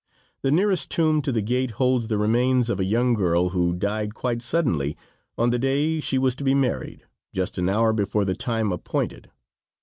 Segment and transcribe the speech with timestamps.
[0.41, 4.15] The nearest tomb to the gate holds the remains of a young girl who died,
[4.15, 4.97] quite suddenly,
[5.37, 9.29] on the day she was to be married, just an hour before the time appointed.